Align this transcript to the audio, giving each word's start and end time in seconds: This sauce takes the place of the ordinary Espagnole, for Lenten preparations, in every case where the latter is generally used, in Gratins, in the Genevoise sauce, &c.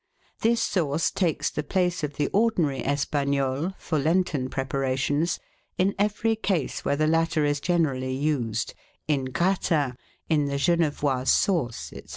This 0.41 0.63
sauce 0.63 1.11
takes 1.11 1.51
the 1.51 1.61
place 1.61 2.03
of 2.03 2.13
the 2.15 2.25
ordinary 2.29 2.83
Espagnole, 2.83 3.75
for 3.77 3.99
Lenten 3.99 4.49
preparations, 4.49 5.37
in 5.77 5.93
every 5.99 6.35
case 6.35 6.83
where 6.83 6.95
the 6.95 7.05
latter 7.05 7.45
is 7.45 7.59
generally 7.59 8.15
used, 8.15 8.73
in 9.07 9.25
Gratins, 9.25 9.93
in 10.27 10.45
the 10.45 10.57
Genevoise 10.57 11.29
sauce, 11.29 11.91
&c. 11.93 12.01